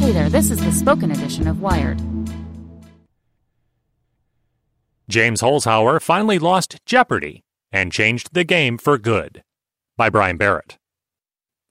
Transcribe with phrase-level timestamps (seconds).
[0.00, 2.00] Hey there, this is the spoken edition of Wired.
[5.08, 9.42] James Holzhauer finally lost Jeopardy and changed the game for good.
[9.96, 10.78] By Brian Barrett.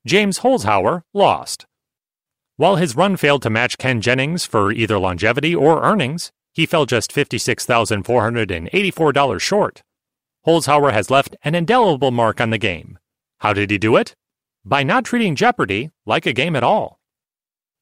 [0.05, 1.65] James Holzhauer lost.
[2.57, 6.87] While his run failed to match Ken Jennings for either longevity or earnings, he fell
[6.87, 9.83] just $56,484 short.
[10.45, 12.97] Holzhauer has left an indelible mark on the game.
[13.39, 14.15] How did he do it?
[14.65, 16.97] By not treating Jeopardy like a game at all.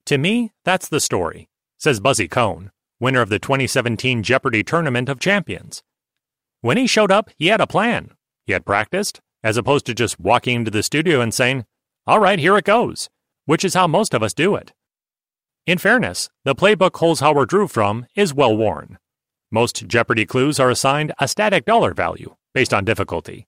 [0.08, 1.48] To me, that's the story,
[1.80, 5.84] says Buzzy Cohen, winner of the 2017 Jeopardy Tournament of Champions.
[6.60, 8.12] When he showed up, he had a plan.
[8.46, 11.64] He had practiced, as opposed to just walking into the studio and saying,
[12.06, 13.10] All right, here it goes,
[13.46, 14.74] which is how most of us do it.
[15.66, 19.00] In fairness, the playbook Holzhauer drew from is well worn.
[19.52, 23.48] Most Jeopardy clues are assigned a static dollar value based on difficulty.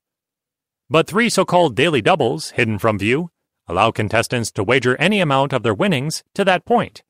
[0.90, 3.30] But three so called daily doubles, hidden from view,
[3.66, 7.02] allow contestants to wager any amount of their winnings to that point.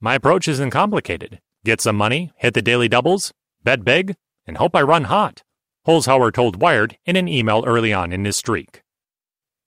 [0.00, 1.40] My approach isn't complicated.
[1.64, 3.32] Get some money, hit the daily doubles,
[3.62, 4.16] bet big,
[4.46, 5.42] and hope I run hot,
[5.86, 8.81] Holzhauer told Wired in an email early on in his streak.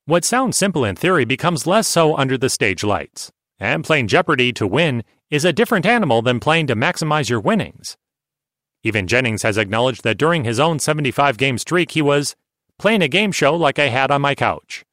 [0.07, 4.53] What sounds simple in theory becomes less so under the stage lights, and playing Jeopardy
[4.53, 7.97] to win is a different animal than playing to maximize your winnings.
[8.83, 12.35] Even Jennings has acknowledged that during his own 75 game streak, he was
[12.77, 14.85] playing a game show like I had on my couch.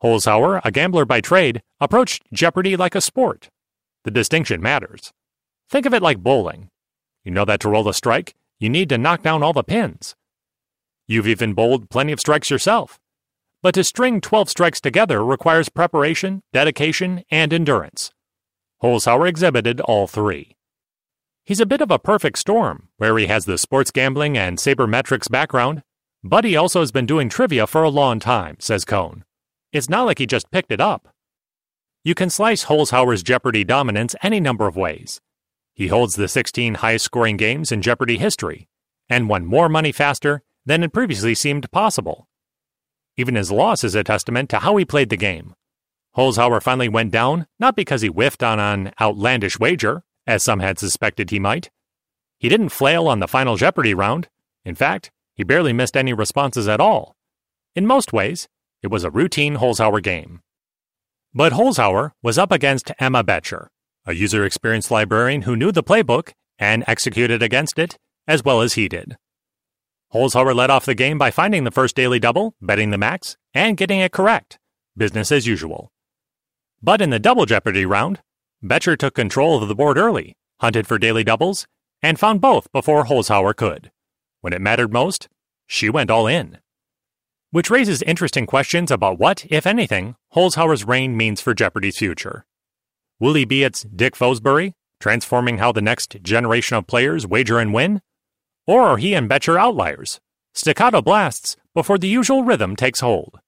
[0.00, 3.48] Holzhauer, a gambler by trade, approached Jeopardy like a sport.
[4.04, 5.10] The distinction matters.
[5.68, 6.68] Think of it like bowling.
[7.24, 10.14] You know that to roll a strike, you need to knock down all the pins.
[11.08, 12.99] You've even bowled plenty of strikes yourself.
[13.62, 18.10] But to string 12 strikes together requires preparation, dedication, and endurance.
[18.82, 20.56] Holzhauer exhibited all three.
[21.44, 25.30] He's a bit of a perfect storm, where he has the sports gambling and sabermetrics
[25.30, 25.82] background,
[26.24, 29.24] but he also has been doing trivia for a long time, says Cohen.
[29.72, 31.14] It's not like he just picked it up.
[32.02, 35.20] You can slice Holzhauer's Jeopardy dominance any number of ways.
[35.74, 38.68] He holds the 16 highest scoring games in Jeopardy history
[39.10, 42.26] and won more money faster than had previously seemed possible.
[43.20, 45.52] Even his loss is a testament to how he played the game.
[46.16, 50.78] Holzhauer finally went down not because he whiffed on an outlandish wager, as some had
[50.78, 51.68] suspected he might.
[52.38, 54.30] He didn't flail on the final Jeopardy round.
[54.64, 57.14] In fact, he barely missed any responses at all.
[57.76, 58.48] In most ways,
[58.82, 60.40] it was a routine Holzhauer game.
[61.34, 63.66] But Holzhauer was up against Emma Boettcher,
[64.06, 68.72] a user experience librarian who knew the playbook and executed against it as well as
[68.80, 69.18] he did.
[70.12, 73.76] Holzhauer led off the game by finding the first daily double, betting the max, and
[73.76, 74.58] getting it correct.
[74.96, 75.92] Business as usual.
[76.82, 78.20] But in the double Jeopardy round,
[78.62, 81.66] Boettcher took control of the board early, hunted for daily doubles,
[82.02, 83.92] and found both before Holzhauer could.
[84.40, 85.28] When it mattered most,
[85.66, 86.58] she went all in.
[87.52, 92.44] Which raises interesting questions about what, if anything, Holzhauer's reign means for Jeopardy's future.
[93.20, 97.72] Will he be its Dick Fosbury, transforming how the next generation of players wager and
[97.72, 98.02] win?
[98.66, 100.20] Or are he and Boettcher outliers,
[100.54, 103.40] staccato blasts before the usual rhythm takes hold?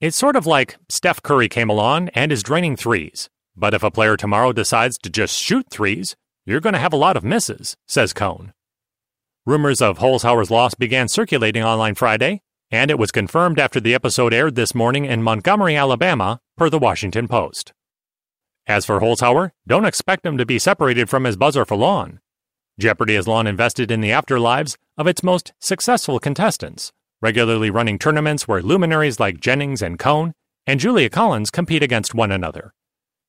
[0.00, 3.90] It's sort of like Steph Curry came along and is draining threes, but if a
[3.90, 6.14] player tomorrow decides to just shoot threes,
[6.46, 8.52] you're going to have a lot of misses, says Cohen.
[9.44, 14.32] Rumors of Holzhauer's loss began circulating online Friday, and it was confirmed after the episode
[14.32, 17.72] aired this morning in Montgomery, Alabama, per the Washington Post.
[18.66, 22.20] As for Holzhauer, don't expect him to be separated from his buzzer for long.
[22.78, 28.46] Jeopardy has long invested in the afterlives of its most successful contestants, regularly running tournaments
[28.46, 30.32] where luminaries like Jennings and Cohen
[30.64, 32.72] and Julia Collins compete against one another.